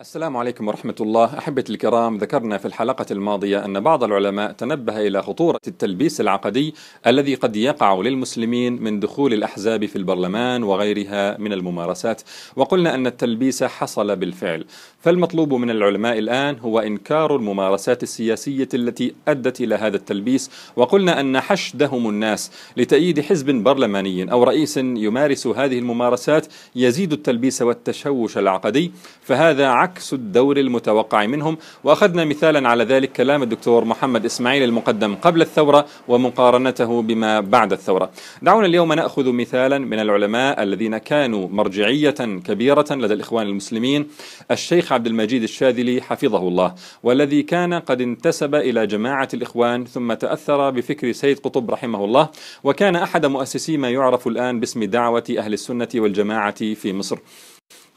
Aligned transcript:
السلام 0.00 0.36
عليكم 0.36 0.68
ورحمة 0.68 0.94
الله. 1.00 1.38
أحبة 1.38 1.64
الكرام 1.70 2.18
ذكرنا 2.18 2.58
في 2.58 2.66
الحلقة 2.66 3.06
الماضية 3.10 3.64
أن 3.64 3.80
بعض 3.80 4.04
العلماء 4.04 4.52
تنبه 4.52 5.06
إلى 5.06 5.22
خطورة 5.22 5.60
التلبيس 5.66 6.20
العقدي 6.20 6.74
الذي 7.06 7.34
قد 7.34 7.56
يقع 7.56 7.94
للمسلمين 7.94 8.82
من 8.82 9.00
دخول 9.00 9.32
الأحزاب 9.32 9.86
في 9.86 9.96
البرلمان 9.96 10.62
وغيرها 10.62 11.38
من 11.38 11.52
الممارسات 11.52 12.22
وقلنا 12.56 12.94
أن 12.94 13.06
التلبيس 13.06 13.64
حصل 13.64 14.16
بالفعل. 14.16 14.64
فالمطلوب 15.00 15.54
من 15.54 15.70
العلماء 15.70 16.18
الآن 16.18 16.58
هو 16.58 16.78
إنكار 16.78 17.36
الممارسات 17.36 18.02
السياسية 18.02 18.68
التي 18.74 19.14
أدت 19.28 19.60
إلى 19.60 19.74
هذا 19.74 19.96
التلبيس 19.96 20.50
وقلنا 20.76 21.20
أن 21.20 21.40
حشدهم 21.40 22.08
الناس 22.08 22.50
لتأييد 22.76 23.20
حزب 23.20 23.50
برلماني 23.50 24.32
أو 24.32 24.44
رئيس 24.44 24.76
يمارس 24.76 25.46
هذه 25.46 25.78
الممارسات 25.78 26.46
يزيد 26.76 27.12
التلبيس 27.12 27.62
والتشوش 27.62 28.38
العقدي 28.38 28.92
فهذا 29.22 29.83
عكس 29.84 30.12
الدور 30.12 30.56
المتوقع 30.56 31.26
منهم. 31.26 31.56
وأخذنا 31.84 32.24
مثالا 32.24 32.68
على 32.68 32.84
ذلك 32.84 33.12
كلام 33.12 33.42
الدكتور 33.42 33.84
محمد 33.84 34.24
إسماعيل 34.24 34.62
المقدم 34.62 35.14
قبل 35.14 35.40
الثورة 35.42 35.86
ومقارنته 36.08 37.02
بما 37.02 37.40
بعد 37.40 37.72
الثورة. 37.72 38.10
دعونا 38.42 38.66
اليوم 38.66 38.92
نأخذ 38.92 39.32
مثالا 39.32 39.78
من 39.78 39.98
العلماء 39.98 40.62
الذين 40.62 40.98
كانوا 40.98 41.48
مرجعية 41.48 42.10
كبيرة 42.44 42.84
لدى 42.90 43.14
الإخوان 43.14 43.46
المسلمين 43.46 44.06
الشيخ 44.50 44.92
عبد 44.92 45.06
المجيد 45.06 45.42
الشاذلي 45.42 46.02
حفظه 46.02 46.48
الله 46.48 46.74
والذي 47.02 47.42
كان 47.42 47.74
قد 47.74 48.00
انتسب 48.00 48.54
إلى 48.54 48.86
جماعة 48.86 49.28
الإخوان 49.34 49.84
ثم 49.84 50.12
تأثر 50.12 50.70
بفكر 50.70 51.12
سيد 51.12 51.38
قطب 51.38 51.70
رحمه 51.70 52.04
الله 52.04 52.28
وكان 52.64 52.96
أحد 52.96 53.26
مؤسسي 53.26 53.76
ما 53.76 53.90
يعرف 53.90 54.26
الآن 54.26 54.60
باسم 54.60 54.84
دعوة 54.84 55.24
أهل 55.38 55.52
السنة 55.52 55.88
والجماعة 55.94 56.74
في 56.74 56.92
مصر. 56.92 57.18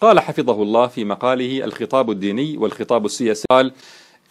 قال 0.01 0.19
حفظه 0.19 0.63
الله 0.63 0.87
في 0.87 1.05
مقاله 1.05 1.63
الخطاب 1.63 2.11
الديني 2.11 2.57
والخطاب 2.57 3.05
السياسي 3.05 3.45
قال 3.51 3.71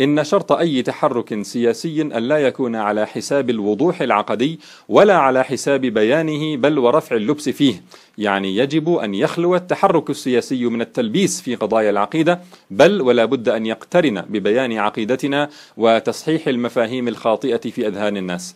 إن 0.01 0.25
شرط 0.25 0.53
أي 0.53 0.83
تحرك 0.83 1.43
سياسي 1.43 2.03
أن 2.03 2.23
لا 2.23 2.39
يكون 2.39 2.77
على 2.77 3.07
حساب 3.07 3.51
الوضوح 3.51 4.01
العقدي 4.01 4.61
ولا 4.89 5.17
على 5.17 5.45
حساب 5.45 5.81
بيانه 5.81 6.57
بل 6.57 6.79
ورفع 6.79 7.17
اللبس 7.17 7.49
فيه. 7.49 7.83
يعني 8.19 8.57
يجب 8.57 8.95
أن 8.95 9.15
يخلو 9.15 9.57
التحرك 9.57 10.11
السياسي 10.11 10.67
من 10.67 10.81
التلبيس 10.81 11.41
في 11.41 11.55
قضايا 11.55 11.91
العقيدة 11.91 12.41
بل 12.71 13.03
ولا 13.03 13.25
بد 13.25 13.49
أن 13.49 13.67
يقترن 13.67 14.21
ببيان 14.21 14.79
عقيدتنا 14.79 15.49
وتصحيح 15.77 16.49
المفاهيم 16.49 17.09
الخاطئة 17.09 17.71
في 17.71 17.87
أذهان 17.87 18.17
الناس. 18.17 18.55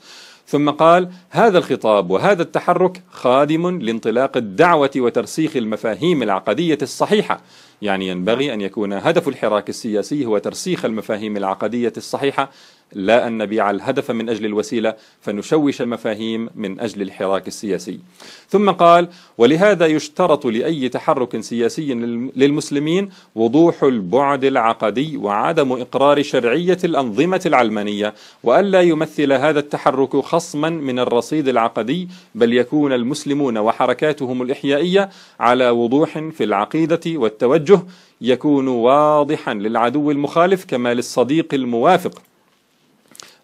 ثم 0.51 0.71
قال 0.71 1.11
هذا 1.31 1.59
الخطاب 1.59 2.11
وهذا 2.11 2.43
التحرك 2.43 3.03
خادم 3.11 3.81
لانطلاق 3.81 4.37
الدعوة 4.37 4.91
وترسيخ 4.97 5.57
المفاهيم 5.57 6.23
العقدية 6.23 6.79
الصحيحة. 6.83 7.41
يعني 7.83 8.09
ينبغي 8.09 8.55
أن 8.55 8.61
يكون 8.61 8.93
هدف 8.93 9.29
الحراك 9.29 9.69
السياسي 9.69 10.27
هو 10.27 10.39
ترسيخ 10.39 10.85
المفاهيم 10.85 11.37
العقدية 11.37 11.93
الصحيحة. 11.97 12.51
لا 12.93 13.27
أن 13.27 13.39
نبيع 13.39 13.71
الهدف 13.71 14.11
من 14.11 14.29
أجل 14.29 14.45
الوسيلة 14.45 14.95
فنشوش 15.21 15.83
المفاهيم 15.83 16.49
من 16.55 16.81
أجل 16.81 17.03
الحراك 17.03 17.49
السياسي. 17.49 18.01
ثم 18.49 18.71
قال 18.71 19.09
ولهذا 19.39 19.87
يشترط 19.87 20.47
لأي 20.47 20.89
تحرك 20.89 21.41
سياسي 21.41 21.95
للمسلمين 22.37 23.11
وضوح 23.35 23.83
البعد 23.83 24.45
العقدي 24.45 25.17
وعدم 25.17 25.73
إقرار 25.73 26.23
شرعية 26.23 26.79
الأنظمة 26.85 27.41
العلمانية 27.47 28.15
وألا 28.45 28.81
يمثل 28.81 29.33
هذا 29.33 29.59
التحرك 29.59 30.17
خصما 30.17 30.71
من 30.71 30.99
الرصيد 30.99 31.49
العقدي 31.49 32.09
بل 32.35 32.53
يكون 32.53 32.93
المسلمون 32.93 33.59
وحركاتهم 33.59 34.43
الإحيائية 34.43 35.11
على 35.41 35.71
وضوح 35.71 36.19
في 36.19 36.45
العقيدة 36.45 37.01
والتوجه 37.07 37.81
يكون 38.21 38.69
واضحا 38.69 39.55
للعدو 39.55 40.11
المخالف 40.11 40.65
كما 40.65 40.95
للصديق 40.95 41.55
الموافق. 41.55 42.23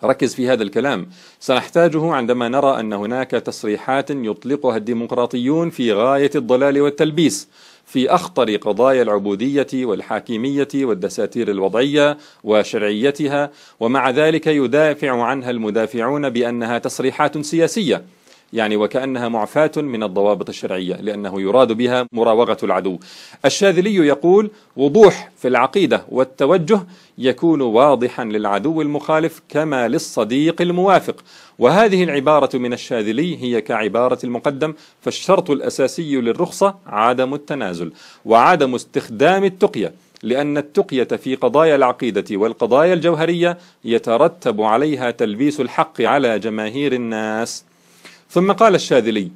ركز 0.05 0.35
في 0.35 0.49
هذا 0.49 0.63
الكلام. 0.63 1.07
سنحتاجه 1.41 2.13
عندما 2.13 2.49
نرى 2.49 2.81
أن 2.81 2.93
هناك 2.93 3.31
تصريحات 3.31 4.11
يطلقها 4.11 4.77
الديمقراطيون 4.77 5.71
في 5.71 5.93
غاية 5.93 6.31
الضلال 6.35 6.81
والتلبيس 6.81 7.49
في 7.87 8.11
أخطر 8.11 8.57
قضايا 8.57 9.03
العبودية 9.03 9.67
والحاكمية 9.75 10.69
والدساتير 10.75 11.51
الوضعية 11.51 12.19
وشرعيتها 12.45 13.51
ومع 13.81 14.11
ذلك 14.11 14.47
يدافع 14.47 15.23
عنها 15.23 15.51
المدافعون 15.51 16.31
بأنها 16.31 16.79
تصريحات 16.79 17.39
سياسية. 17.39 18.03
يعني 18.57 18.77
وكأنها 18.77 19.29
معفاة 19.29 19.73
من 19.77 20.03
الضوابط 20.03 20.49
الشرعية 20.49 20.95
لأنه 20.95 21.41
يراد 21.41 21.73
بها 21.73 22.07
مراوغة 22.13 22.57
العدو. 22.63 22.99
الشاذلي 23.45 23.95
يقول 23.95 24.51
وضوح 24.77 25.31
في 25.39 25.49
العقيدة 25.49 26.05
والتوجه 26.09 26.81
يكون 27.19 27.61
واضحا 27.61 28.25
للعدو 28.25 28.83
المخالف 28.83 29.43
كما 29.49 29.89
للصديق 29.89 30.63
الموافق. 30.63 31.25
وهذه 31.59 32.05
العبارة 32.05 32.57
من 32.57 32.73
الشاذلي 32.73 33.43
هي 33.43 33.61
كعبارة 33.61 34.19
المقدم 34.25 34.75
فالشرط 35.01 35.51
الأساسي 35.51 36.17
للرخصة 36.17 36.75
عدم 36.87 37.35
التنازل 37.35 37.93
وعدم 38.25 38.75
استخدام 38.75 39.45
التقية 39.45 39.93
لأن 40.23 40.59
التقية 40.59 41.05
في 41.05 41.35
قضايا 41.35 41.77
العقيدة 41.77 42.25
والقضايا 42.37 42.95
الجوهرية 42.95 43.59
يترتب 43.85 44.63
عليها 44.63 45.11
تلبيس 45.11 45.61
الحق 45.61 46.01
على 46.01 46.39
جماهير 46.39 46.93
الناس. 46.93 47.65
ثم 48.31 48.53
قال 48.53 48.75
الشاذلي 48.75 49.31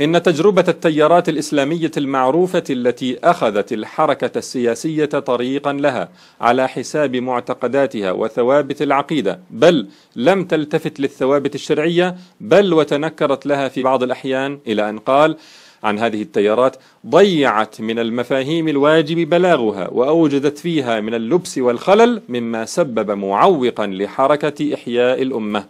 إن 0.00 0.22
تجربة 0.22 0.64
التيارات 0.68 1.28
الإسلامية 1.28 1.90
المعروفة 1.96 2.64
التي 2.70 3.18
أخذت 3.24 3.72
الحركة 3.72 4.38
السياسية 4.38 5.04
طريقا 5.04 5.72
لها 5.72 6.08
على 6.40 6.68
حساب 6.68 7.16
معتقداتها 7.16 8.12
وثوابت 8.12 8.82
العقيدة 8.82 9.40
بل 9.50 9.86
لم 10.16 10.44
تلتفت 10.44 11.00
للثوابت 11.00 11.54
الشرعية 11.54 12.16
بل 12.40 12.74
وتنكرت 12.74 13.46
لها 13.46 13.68
في 13.68 13.82
بعض 13.82 14.02
الأحيان 14.02 14.58
إلى 14.66 14.88
أن 14.90 14.98
قال 14.98 15.36
عن 15.84 15.98
هذه 15.98 16.22
التيارات 16.22 16.76
ضيعت 17.06 17.80
من 17.80 17.98
المفاهيم 17.98 18.68
الواجب 18.68 19.28
بلاغها 19.28 19.88
وأوجدت 19.88 20.58
فيها 20.58 21.00
من 21.00 21.14
اللبس 21.14 21.58
والخلل 21.58 22.22
مما 22.28 22.64
سبب 22.64 23.10
معوقا 23.10 23.86
لحركة 23.86 24.74
إحياء 24.74 25.22
الأمة 25.22 25.64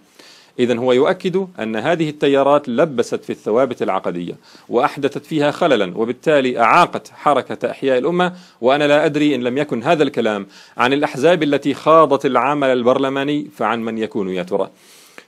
إذا 0.58 0.78
هو 0.78 0.92
يؤكد 0.92 1.46
أن 1.60 1.76
هذه 1.76 2.08
التيارات 2.08 2.68
لبست 2.68 3.24
في 3.24 3.30
الثوابت 3.30 3.82
العقدية 3.82 4.36
وأحدثت 4.68 5.26
فيها 5.26 5.50
خللا 5.50 5.98
وبالتالي 5.98 6.58
أعاقت 6.58 7.08
حركة 7.08 7.70
إحياء 7.70 7.98
الأمة 7.98 8.32
وأنا 8.60 8.84
لا 8.84 9.04
أدري 9.04 9.34
إن 9.34 9.42
لم 9.42 9.58
يكن 9.58 9.82
هذا 9.82 10.02
الكلام 10.02 10.46
عن 10.76 10.92
الأحزاب 10.92 11.42
التي 11.42 11.74
خاضت 11.74 12.26
العمل 12.26 12.68
البرلماني 12.68 13.46
فعن 13.56 13.84
من 13.84 13.98
يكون 13.98 14.30
يا 14.30 14.42
ترى. 14.42 14.70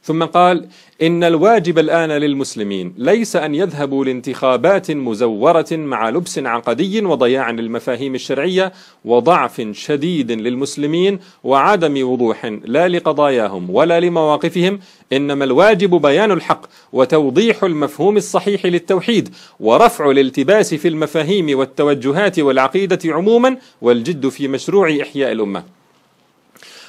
ثم 0.03 0.25
قال 0.25 0.69
إن 1.03 1.25
الواجب 1.25 1.79
الآن 1.79 2.11
للمسلمين 2.11 2.95
ليس 2.99 3.37
أن 3.37 3.55
يذهبوا 3.55 4.05
لانتخابات 4.05 4.91
مزورة 4.91 5.67
مع 5.71 6.11
لبس 6.11 6.39
عقدي 6.39 7.05
وضياع 7.05 7.51
للمفاهيم 7.51 8.15
الشرعية 8.15 8.73
وضعف 9.05 9.69
شديد 9.73 10.33
للمسلمين 10.33 11.19
وعدم 11.45 12.09
وضوح 12.09 12.45
لا 12.65 12.89
لقضاياهم 12.89 13.71
ولا 13.71 14.01
لمواقفهم 14.01 14.81
إنما 15.13 15.45
الواجب 15.45 15.91
بيان 15.91 16.33
الحق 16.33 16.67
وتوضيح 16.93 17.65
المفهوم 17.65 18.17
الصحيح 18.17 18.67
للتوحيد 18.67 19.35
ورفع 19.61 20.11
الالتباس 20.11 20.75
في 20.75 20.89
المفاهيم 20.89 21.59
والتوجهات 21.59 22.39
والعقيدة 22.39 22.99
عموما 23.05 23.57
والجد 23.83 24.29
في 24.29 24.49
مشروع 24.49 24.99
إحياء 25.03 25.33
الأمة. 25.33 25.78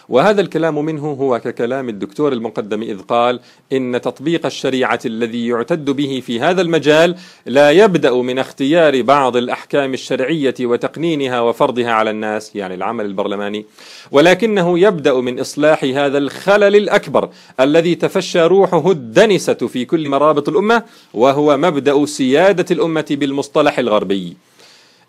وهذا 0.09 0.41
الكلام 0.41 0.85
منه 0.85 1.11
هو 1.11 1.39
ككلام 1.39 1.89
الدكتور 1.89 2.33
المقدم 2.33 2.81
إذ 2.81 3.01
قال 3.01 3.39
إن 3.73 4.01
تطبيق 4.01 4.45
الشريعة 4.45 4.99
الذي 5.05 5.47
يعتد 5.47 5.85
به 5.89 6.21
في 6.25 6.39
هذا 6.39 6.61
المجال 6.61 7.15
لا 7.45 7.71
يبدأ 7.71 8.13
من 8.13 8.39
اختيار 8.39 9.01
بعض 9.01 9.37
الأحكام 9.37 9.93
الشرعية 9.93 10.55
وتقنينها 10.61 11.41
وفرضها 11.41 11.91
على 11.91 12.09
الناس 12.09 12.55
يعني 12.55 12.73
العمل 12.73 13.05
البرلماني. 13.05 13.65
ولكنه 14.11 14.79
يبدأ 14.79 15.13
من 15.13 15.39
إصلاح 15.39 15.83
هذا 15.83 16.17
الخلل 16.17 16.75
الأكبر 16.75 17.29
الذي 17.59 17.95
تفشى 17.95 18.41
روحه 18.41 18.91
الدنسة 18.91 19.53
في 19.53 19.85
كل 19.85 20.09
مرابط 20.09 20.49
الأمة 20.49 20.83
وهو 21.13 21.57
مبدأ 21.57 22.05
سيادة 22.05 22.65
الأمة 22.71 23.05
بالمصطلح 23.11 23.79
الغربي. 23.79 24.37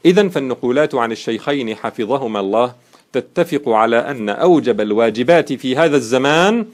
إذا 0.04 0.28
فالنقولات 0.28 0.94
عن 0.94 1.12
الشيخين 1.12 1.76
حفظهما 1.76 2.40
الله. 2.40 2.89
تتفق 3.12 3.68
على 3.68 3.96
أن 3.96 4.28
أوجب 4.28 4.80
الواجبات 4.80 5.52
في 5.52 5.76
هذا 5.76 5.96
الزمان 5.96 6.66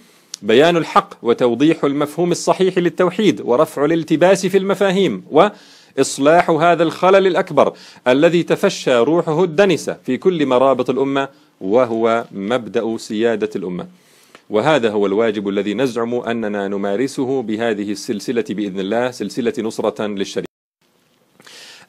بيان 0.42 0.76
الحق 0.76 1.14
وتوضيح 1.22 1.84
المفهوم 1.84 2.32
الصحيح 2.32 2.78
للتوحيد 2.78 3.40
ورفع 3.40 3.84
الالتباس 3.84 4.46
في 4.46 4.58
المفاهيم 4.58 5.24
وإصلاح 5.30 6.50
هذا 6.50 6.82
الخلل 6.82 7.26
الأكبر 7.26 7.72
الذي 8.08 8.42
تفشى 8.42 8.96
روحه 8.96 9.44
الدنسة 9.44 9.96
في 10.06 10.16
كل 10.16 10.46
مرابط 10.46 10.90
الأمة 10.90 11.28
وهو 11.60 12.24
مبدأ 12.32 12.96
سيادة 12.96 13.50
الأمة. 13.56 13.86
وهذا 14.50 14.90
هو 14.90 15.06
الواجب 15.06 15.48
الذي 15.48 15.74
نزعم 15.74 16.14
أننا 16.14 16.68
نمارسه 16.68 17.42
بهذه 17.42 17.92
السلسلة 17.92 18.44
بإذن 18.50 18.80
الله 18.80 19.10
سلسلة 19.10 19.52
نصرة 19.58 20.06
للشريعة. 20.06 20.46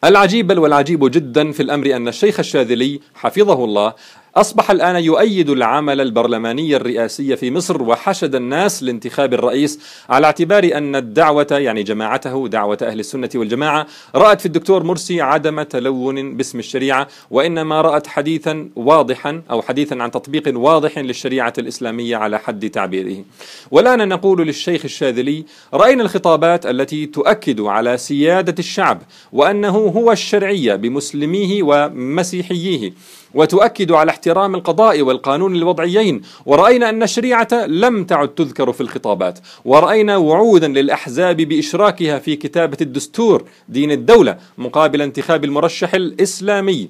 العجيب 0.03 0.47
بل 0.47 0.59
والعجيب 0.59 1.11
جدا 1.11 1.51
في 1.51 1.63
الأمر 1.63 1.95
أن 1.95 2.07
الشيخ 2.07 2.39
الشاذلي 2.39 2.99
حفظه 3.15 3.63
الله 3.65 3.93
أصبح 4.37 4.71
الآن 4.71 4.95
يؤيد 4.95 5.49
العمل 5.49 6.01
البرلماني 6.01 6.75
الرئاسي 6.75 7.35
في 7.35 7.51
مصر 7.51 7.83
وحشد 7.83 8.35
الناس 8.35 8.83
لانتخاب 8.83 9.33
الرئيس 9.33 9.79
على 10.09 10.25
اعتبار 10.25 10.69
أن 10.73 10.95
الدعوة 10.95 11.47
يعني 11.51 11.83
جماعته 11.83 12.47
دعوة 12.47 12.77
أهل 12.81 12.99
السنة 12.99 13.29
والجماعة 13.35 13.87
رأت 14.15 14.39
في 14.39 14.45
الدكتور 14.45 14.83
مرسي 14.83 15.21
عدم 15.21 15.61
تلون 15.61 16.37
باسم 16.37 16.59
الشريعة 16.59 17.07
وإنما 17.31 17.81
رأت 17.81 18.07
حديثا 18.07 18.69
واضحا 18.75 19.41
أو 19.51 19.61
حديثا 19.61 19.95
عن 19.95 20.11
تطبيق 20.11 20.59
واضح 20.59 20.97
للشريعة 20.97 21.53
الإسلامية 21.57 22.17
على 22.17 22.39
حد 22.39 22.69
تعبيره. 22.69 23.23
والآن 23.71 24.07
نقول 24.07 24.47
للشيخ 24.47 24.81
الشاذلي 24.85 25.45
رأينا 25.73 26.03
الخطابات 26.03 26.65
التي 26.65 27.05
تؤكد 27.05 27.61
على 27.61 27.97
سيادة 27.97 28.55
الشعب 28.59 29.01
وأنه 29.33 29.77
هو 29.77 30.11
الشرعية 30.11 30.75
بمسلميه 30.75 31.63
ومسيحييه 31.63 32.93
وتؤكد 33.37 33.91
على 33.91 34.11
احترام 34.11 34.55
القضاء 34.55 35.01
والقانون 35.01 35.55
الوضعيين 35.55 36.21
ورأينا 36.45 36.89
أن 36.89 37.03
الشريعة 37.03 37.47
لم 37.67 38.03
تعد 38.03 38.27
تذكر 38.27 38.73
في 38.73 38.81
الخطابات. 38.81 39.39
ورأينا 39.65 40.17
وعودا 40.17 40.67
للأحزاب 40.67 41.37
بإشراكها 41.37 42.19
في 42.19 42.35
كتابة 42.35 42.77
الدستور 42.81 43.43
دين 43.69 43.91
الدولة 43.91 44.37
مقابل 44.57 45.01
انتخاب 45.01 45.43
المرشح 45.43 45.93
الإسلامي. 45.93 46.89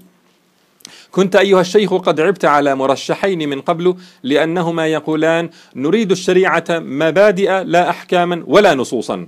كنت 1.11 1.35
أيها 1.35 1.61
الشيخ 1.61 1.93
قد 1.93 2.19
عبت 2.19 2.45
على 2.45 2.75
مرشحين 2.75 3.49
من 3.49 3.61
قبل 3.61 3.95
لأنهما 4.23 4.87
يقولان 4.87 5.49
نريد 5.75 6.11
الشريعة 6.11 6.65
مبادئ 6.69 7.63
لا 7.63 7.89
أحكاما 7.89 8.43
ولا 8.47 8.75
نصوصا. 8.75 9.27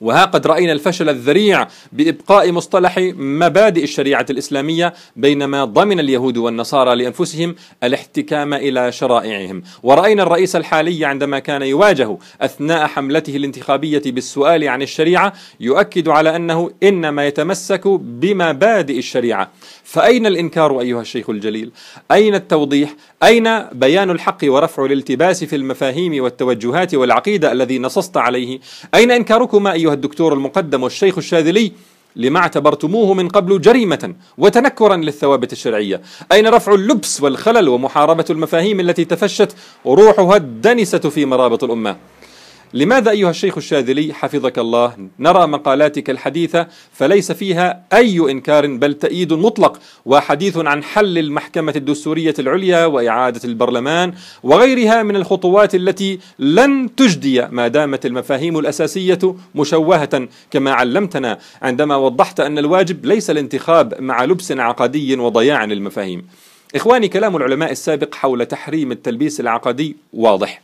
وها 0.00 0.24
قد 0.24 0.46
رأينا 0.46 0.72
الفشل 0.72 1.08
الذريع 1.08 1.68
بإبقاء 1.92 2.52
مصطلح 2.52 2.98
مبادئ 3.16 3.82
الشريعة 3.82 4.26
الإسلامية 4.30 4.94
بينما 5.16 5.64
ضمن 5.64 6.00
اليهود 6.00 6.36
والنصارى 6.36 6.94
لأنفسهم 6.94 7.54
الاحتكام 7.82 8.54
إلى 8.54 8.92
شرائعهم 8.92 9.62
ورأينا 9.82 10.22
الرئيس 10.22 10.56
الحالي 10.56 11.04
عندما 11.04 11.38
كان 11.38 11.62
يواجه 11.62 12.18
أثناء 12.40 12.86
حملته 12.86 13.36
الانتخابية 13.36 14.02
بالسؤال 14.06 14.68
عن 14.68 14.82
الشريعة 14.82 15.32
يؤكد 15.60 16.08
على 16.08 16.36
أنه 16.36 16.70
إنما 16.82 17.26
يتمسك 17.26 17.88
بمبادئ 17.88 18.98
الشريعة 18.98 19.50
فأين 19.84 20.26
الإنكار 20.26 20.80
أيها 20.80 21.00
الشيخ 21.00 21.30
الجليل؟ 21.30 21.72
أين 22.10 22.34
التوضيح؟ 22.34 22.94
أين 23.22 23.62
بيان 23.72 24.10
الحق 24.10 24.38
ورفع 24.44 24.84
الالتباس 24.84 25.44
في 25.44 25.56
المفاهيم 25.56 26.22
والتوجهات 26.24 26.94
والعقيدة 26.94 27.52
الذي 27.52 27.78
نصصت 27.78 28.16
عليه؟ 28.16 28.58
أين 28.94 29.10
إنكاركما 29.10 29.72
أيها 29.72 29.85
الدكتور 29.92 30.32
المقدم 30.32 30.82
والشيخ 30.82 31.18
الشاذلي 31.18 31.72
لما 32.16 32.38
اعتبرتموه 32.40 33.14
من 33.14 33.28
قبل 33.28 33.60
جريمة 33.60 34.14
وتنكرا 34.38 34.96
للثوابت 34.96 35.52
الشرعية. 35.52 36.02
أين 36.32 36.46
رفع 36.46 36.74
اللبس 36.74 37.22
والخلل 37.22 37.68
ومحاربة 37.68 38.24
المفاهيم 38.30 38.80
التي 38.80 39.04
تفشت 39.04 39.56
روحها 39.86 40.36
الدنسة 40.36 40.98
في 40.98 41.24
مرابط 41.24 41.64
الأمة؟ 41.64 41.96
لماذا 42.74 43.10
أيها 43.10 43.30
الشيخ 43.30 43.56
الشاذلي 43.56 44.14
حفظك 44.14 44.58
الله؟ 44.58 45.08
نرى 45.18 45.46
مقالاتك 45.46 46.10
الحديثة 46.10 46.66
فليس 46.92 47.32
فيها 47.32 47.82
أي 47.92 48.18
إنكار 48.18 48.66
بل 48.66 48.94
تأييد 48.94 49.32
مطلق 49.32 49.80
وحديث 50.06 50.56
عن 50.56 50.82
حل 50.82 51.18
المحكمة 51.18 51.72
الدستورية 51.76 52.34
العليا 52.38 52.86
وإعادة 52.86 53.40
البرلمان 53.44 54.14
وغيرها 54.42 55.02
من 55.02 55.16
الخطوات 55.16 55.74
التي 55.74 56.18
لن 56.38 56.94
تجدي 56.96 57.46
ما 57.46 57.68
دامت 57.68 58.06
المفاهيم 58.06 58.58
الأساسية 58.58 59.34
مشوهة. 59.54 60.28
كما 60.50 60.72
علمتنا 60.72 61.38
عندما 61.62 61.96
وضحت 61.96 62.40
أن 62.40 62.58
الواجب 62.58 63.06
ليس 63.06 63.30
الانتخاب 63.30 64.00
مع 64.00 64.24
لبس 64.24 64.52
عقدي 64.52 65.16
وضياع 65.16 65.64
المفاهيم 65.64 66.26
إخواني 66.74 67.08
كلام 67.08 67.36
العلماء 67.36 67.72
السابق 67.72 68.14
حول 68.14 68.46
تحريم 68.46 68.92
التلبيس 68.92 69.40
العقدي 69.40 69.96
واضح. 70.12 70.62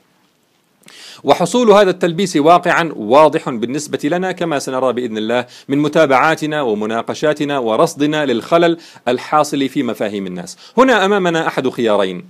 وحصول 1.24 1.70
هذا 1.70 1.90
التلبيس 1.90 2.36
واقعا 2.36 2.92
واضح 2.96 3.50
بالنسبة 3.50 3.98
لنا 4.04 4.32
كما 4.32 4.58
سنرى 4.58 4.92
بإذن 4.92 5.18
الله 5.18 5.46
من 5.68 5.78
متابعاتنا 5.78 6.62
ومناقشاتنا 6.62 7.58
ورصدنا 7.58 8.26
للخلل 8.26 8.76
الحاصل 9.08 9.68
في 9.68 9.82
مفاهيم 9.82 10.26
الناس. 10.26 10.56
هنا 10.78 11.04
أمامنا 11.04 11.46
أحد 11.46 11.68
خيارين. 11.68 12.24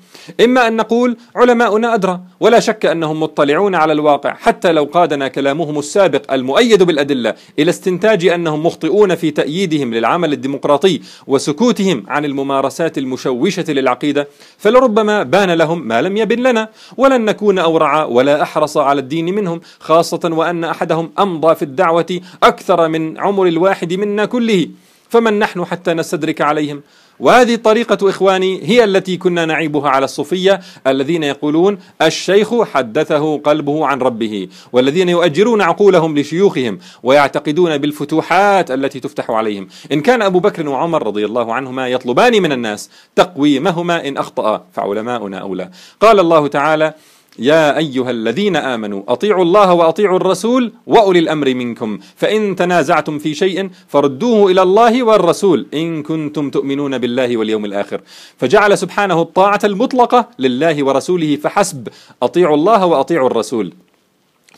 إما 0.45 0.69
أن 0.69 0.77
نقول 0.77 1.17
علماؤنا 1.37 1.95
أدرى 1.95 2.21
ولا 2.41 2.61
شك 2.61 2.87
أنهم 2.87 3.21
مطلعون 3.23 3.75
على 3.75 3.93
الواقع 3.93 4.35
حتى 4.35 4.73
لو 4.73 4.85
قادنا 4.85 5.29
كلامهم 5.29 5.79
السابق 5.79 6.33
المؤيد 6.33 6.83
بالأدلة 6.83 7.35
إلى 7.59 7.71
استنتاج 7.71 8.27
أنهم 8.27 8.67
مخطئون 8.67 9.15
في 9.15 9.31
تأييدهم 9.31 9.95
للعمل 9.95 10.33
الديمقراطي 10.33 11.01
وسكوتهم 11.27 12.05
عن 12.09 12.25
الممارسات 12.25 12.99
المشوشة 12.99 13.65
للعقيدة 13.69 14.29
فلربما 14.59 15.23
بان 15.23 15.51
لهم 15.51 15.89
ما 15.89 16.03
لم 16.03 16.17
يبن 16.17 16.43
لنا 16.43 16.69
ولن 16.97 17.25
نكون 17.25 17.59
أورع 17.59 18.05
ولا 18.05 18.43
أحرص 18.43 18.82
على 18.83 19.01
الدين 19.01 19.35
منهم 19.35 19.61
خاصة 19.81 20.21
وأن 20.25 20.65
أحدهم 20.65 21.11
أمضى 21.19 21.55
في 21.55 21.63
الدعوة 21.63 22.21
أكثر 22.43 22.89
من 22.89 23.19
عمر 23.19 23.47
الواحد 23.47 23.93
منا 23.93 24.25
كله. 24.25 24.69
فمن 25.09 25.39
نحن 25.39 25.65
حتى 25.65 25.95
نستدرك 25.95 26.41
عليهم؟ 26.41 26.83
وهذه 27.21 27.55
الطريقة 27.55 28.09
إخواني 28.09 28.61
هي 28.69 28.85
التي 28.85 29.17
كنا 29.17 29.45
نعيبها 29.47 29.89
على 29.89 30.05
الصوفية 30.05 30.61
الذين 30.87 31.23
يقولون 31.23 31.79
الشيخ 32.03 32.63
حدثه 32.63 33.39
قلبه 33.39 33.87
عن 33.87 33.99
ربه 33.99 34.49
والذين 34.73 35.09
يؤجرون 35.09 35.63
عقولهم 35.63 36.19
لشيوخهم 36.19 36.79
ويعتقدون 37.03 37.79
بالفتوحات 37.79 38.71
التي 38.71 39.01
تفتح 39.01 39.31
عليهم. 39.31 39.69
إن 39.93 40.01
كان 40.01 40.23
أبو 40.23 40.41
بكر 40.41 40.69
وعمر 40.69 41.07
رضي 41.07 41.25
الله 41.25 41.55
عنهما 41.55 41.89
يطلبان 41.89 42.43
من 42.43 42.53
الناس 42.53 42.91
تقويمهما 43.17 44.09
إن 44.09 44.17
أخطأ 44.17 44.65
فعلماؤنا 44.73 45.39
أولى. 45.39 45.71
قال 46.01 46.21
الله 46.21 46.47
تعالى 46.47 46.95
يا 47.39 47.79
أيها 47.79 48.11
الذين 48.11 48.57
آمنوا 48.57 49.03
أطيعوا 49.09 49.45
الله 49.45 49.75
وأطيعوا 49.75 50.17
الرسول 50.17 50.73
وأولي 50.87 51.19
الأمر 51.19 51.55
منكم. 51.55 51.99
فإن 52.17 52.57
تنازعتم 52.57 53.19
في 53.19 53.35
شيء 53.35 53.71
فردوه 53.89 54.51
إلى 54.51 54.63
الله 54.63 55.03
والرسول 55.03 55.67
إن 55.75 56.03
كنتم 56.03 56.51
تؤمنون 56.51 56.99
بالله 56.99 57.37
واليوم 57.37 57.65
الآخر. 57.65 58.01
فجعل 58.37 58.79
سبحانه 58.79 59.23
الطاعة 59.23 59.61
المطلقة 59.65 60.29
لله 60.39 60.85
ورسوله 60.85 61.37
فحسب 61.37 61.89
أطيعوا 62.23 62.57
الله 62.57 62.87
وأطيعوا 62.87 63.27
الرسول. 63.27 63.73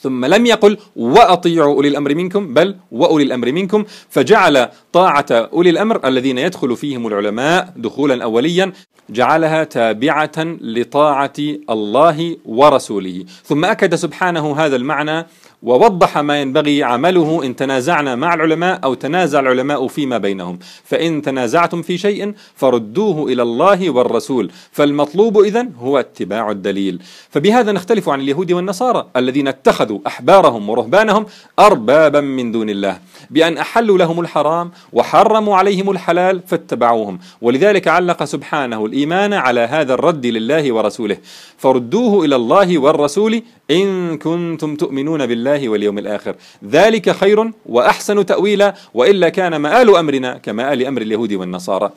ثم 0.04 0.24
لم 0.24 0.46
يقل 0.46 0.78
واطيعوا 0.96 1.74
أولي 1.74 1.88
الأمر 1.88 2.14
منكم 2.14 2.54
بل 2.54 2.76
وأولي 2.92 3.24
الأمر 3.24 3.52
منكم. 3.52 3.84
فجعل 4.10 4.68
طاعة 4.92 5.30
أولي 5.30 5.70
الأمر 5.70 6.08
الذين 6.08 6.38
يدخل 6.38 6.76
فيهم 6.76 7.06
العلماء 7.06 7.72
دخولا 7.76 8.24
اوليا 8.24 8.72
جعلها 9.10 9.64
تابعة 9.64 10.38
لطاعة 10.60 11.38
الله 11.70 12.36
ورسوله. 12.44 13.24
ثم 13.44 13.64
أكد 13.64 13.94
سبحانه 13.94 14.56
هذا 14.56 14.76
المعنى 14.76 15.26
ووضح 15.64 16.18
ما 16.18 16.40
ينبغي 16.40 16.82
عمله 16.82 17.44
إن 17.44 17.56
تنازعنا 17.56 18.14
مع 18.14 18.34
العلماء 18.34 18.80
أو 18.84 18.94
تنازع 18.94 19.40
العلماء 19.40 19.86
فيما 19.86 20.18
بينهم. 20.18 20.58
فإن 20.84 21.22
تنازعتم 21.22 21.82
في 21.82 21.98
شيء 21.98 22.34
فردوه 22.54 23.32
إلى 23.32 23.42
الله 23.42 23.90
والرسول. 23.90 24.50
فالمطلوب 24.72 25.38
إذن 25.38 25.72
هو 25.78 25.98
اتباع 25.98 26.50
الدليل. 26.50 27.02
فبهذا 27.30 27.72
نختلف 27.72 28.08
عن 28.08 28.20
اليهود 28.20 28.52
والنصارى 28.52 29.06
الذين 29.16 29.48
اتخذوا 29.48 29.98
أحبارهم 30.06 30.70
ورهبانهم 30.70 31.26
أربابا 31.58 32.20
من 32.20 32.52
دون 32.52 32.70
الله. 32.70 32.98
بأن 33.30 33.58
أحلوا 33.58 33.98
لهم 33.98 34.20
الحرام 34.20 34.70
وحرموا 34.92 35.56
عليهم 35.56 35.90
الحلال 35.90 36.40
فاتبعوهم. 36.46 37.18
ولذلك 37.42 37.88
علق 37.88 38.24
سبحانه 38.24 38.86
الإيمان 38.86 39.32
على 39.32 39.60
هذا 39.60 39.94
الرد 39.94 40.26
لله 40.26 40.72
ورسوله. 40.72 41.16
فردوه 41.58 42.24
إلى 42.24 42.36
الله 42.36 42.78
والرسول 42.78 43.42
إن 43.70 44.18
كنتم 44.18 44.76
تؤمنون 44.76 45.26
بالله 45.26 45.53
واليوم 45.62 45.98
الآخر. 45.98 46.34
ذلك 46.70 47.10
خير 47.10 47.50
وأحسن 47.66 48.26
تأويلا 48.26 48.74
وإلا 48.94 49.28
كان 49.28 49.56
مآل 49.56 49.96
أمرنا 49.96 50.38
كمآل 50.42 50.86
أمر 50.86 51.02
اليهود 51.02 51.32
والنصارى. 51.32 51.90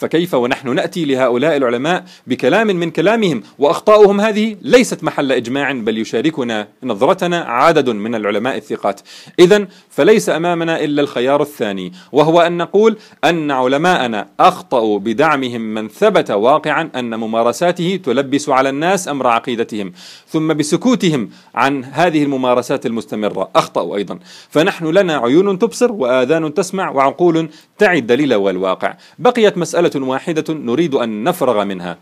فكيف 0.00 0.34
ونحن 0.34 0.74
نأتي 0.74 1.04
لهؤلاء 1.04 1.56
العلماء 1.56 2.04
بكلام 2.26 2.66
من 2.66 2.90
كلامهم 2.90 3.42
وأخطاؤهم 3.58 4.20
هذه 4.20 4.56
ليست 4.62 5.04
محل 5.04 5.32
إجماع 5.32 5.72
بل 5.72 5.98
يشاركنا 5.98 6.68
نظرتنا 6.82 7.40
عدد 7.40 7.90
من 7.90 8.14
العلماء 8.14 8.56
الثقات. 8.56 9.00
اذا 9.38 9.66
فليس 9.90 10.28
أمامنا 10.28 10.84
إلا 10.84 11.02
الخيار 11.02 11.42
الثاني 11.42 11.92
وهو 12.12 12.40
أن 12.40 12.56
نقول 12.56 12.96
أن 13.24 13.50
علماءنا 13.50 14.28
أخطأوا 14.40 14.98
بدعمهم 14.98 15.60
من 15.60 15.88
ثبت 15.88 16.30
واقعا 16.30 16.90
أن 16.96 17.14
ممارساته 17.14 18.00
تلبس 18.04 18.48
على 18.48 18.68
الناس 18.68 19.08
أمر 19.08 19.26
عقيدتهم 19.26 19.92
ثم 20.28 20.54
بسكوتهم 20.54 21.30
عن 21.54 21.84
هذه 21.84 22.22
الممارسات 22.22 22.86
المستمرة. 22.86 23.50
أخطأوا 23.56 23.96
أيضا. 23.96 24.18
فنحن 24.50 24.86
لنا 24.86 25.16
عيون 25.16 25.58
تبصر 25.58 25.92
وآذان 25.92 26.54
تسمع 26.54 26.90
وعقول 26.90 27.48
تعي 27.78 27.98
الدليل 27.98 28.34
والواقع. 28.34 28.94
بقيت 29.18 29.58
مسألة 29.58 29.89
واحدة 29.96 30.54
نريد 30.54 30.94
أن 30.94 31.24
نفرغ 31.24 31.64
منها. 31.64 31.98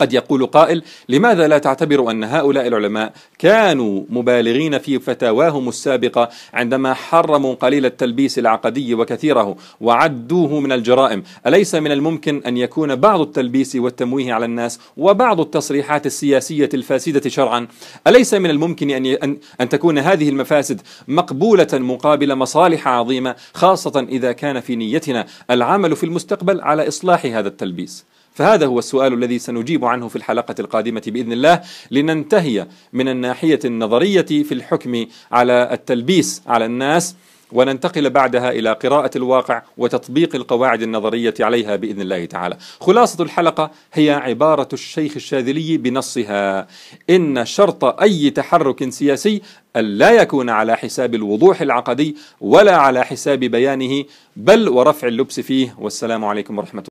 قد 0.00 0.12
يقول 0.12 0.46
قائل 0.46 0.82
لماذا 1.08 1.48
لا 1.48 1.58
تعتبر 1.58 2.10
أن 2.10 2.24
هؤلاء 2.24 2.66
العلماء 2.66 3.12
كانوا 3.38 4.02
مبالغين 4.08 4.78
في 4.78 4.98
فتاواهم 4.98 5.68
السابقة 5.68 6.28
عندما 6.54 6.94
حرموا 6.94 7.54
قليل 7.54 7.86
التلبيس 7.86 8.38
العقدي 8.38 8.94
وكثيره 8.94 9.56
وعدوه 9.80 10.60
من 10.60 10.72
الجرائم؟ 10.72 11.22
أليس 11.46 11.74
من 11.74 11.92
الممكن 11.92 12.42
أن 12.46 12.56
يكون 12.56 12.96
بعض 12.96 13.20
التلبيس 13.20 13.76
والتمويه 13.76 14.32
على 14.32 14.44
الناس 14.44 14.80
وبعض 14.96 15.40
التصريحات 15.40 16.06
السياسية 16.06 16.68
الفاسدة 16.74 17.30
شرعا؟ 17.30 17.66
أليس 18.06 18.34
من 18.34 18.50
الممكن 18.50 18.90
أن, 18.90 19.36
أن, 19.60 19.68
تكون 19.68 19.98
هذه 19.98 20.28
المفاسد 20.28 20.80
مقبولة 21.08 21.68
مقابل 21.72 22.34
مصالح 22.34 22.88
عظيمة 22.88 23.34
خاصة 23.54 24.06
إذا 24.08 24.32
كان 24.32 24.60
في 24.60 24.76
نيتنا 24.76 25.26
العمل 25.50 25.96
في 25.96 26.04
المستقبل 26.04 26.60
على 26.60 26.88
إصلاح 26.88 27.26
هذا 27.26 27.48
التلبيس؟ 27.48 28.09
فهذا 28.34 28.66
هو 28.66 28.78
السؤال 28.78 29.12
الذي 29.12 29.38
سنجيب 29.38 29.84
عنه 29.84 30.08
في 30.08 30.16
الحلقة 30.16 30.54
القادمة 30.60 31.02
بإذن 31.06 31.32
الله 31.32 31.60
لننتهي 31.90 32.66
من 32.92 33.08
الناحية 33.08 33.60
النظرية 33.64 34.22
في 34.22 34.52
الحكم 34.52 35.06
على 35.32 35.68
التلبيس 35.72 36.42
على 36.46 36.64
الناس 36.64 37.16
وننتقل 37.52 38.10
بعدها 38.10 38.50
إلى 38.50 38.72
قراءة 38.72 39.10
الواقع 39.16 39.62
وتطبيق 39.78 40.34
القواعد 40.34 40.82
النظرية 40.82 41.34
عليها 41.40 41.76
بإذن 41.76 42.00
الله 42.00 42.24
تعالى. 42.24 42.56
خلاصة 42.80 43.24
الحلقة 43.24 43.70
هي 43.92 44.10
عبارة 44.10 44.68
الشيخ 44.72 45.12
الشاذلي 45.16 45.76
بنصها 45.76 46.66
إن 47.10 47.44
شرط 47.44 47.84
أي 47.84 48.30
تحرك 48.30 48.88
سياسي 48.90 49.42
ألا 49.76 50.10
يكون 50.10 50.50
على 50.50 50.76
حساب 50.76 51.14
الوضوح 51.14 51.60
العقدي 51.60 52.16
ولا 52.40 52.76
على 52.76 53.04
حساب 53.04 53.38
بيانه 53.38 54.04
بل 54.36 54.68
ورفع 54.68 55.08
اللبس 55.08 55.40
فيه. 55.40 55.74
والسلام 55.78 56.24
عليكم 56.24 56.58
ورحمة 56.58 56.80
الله 56.80 56.88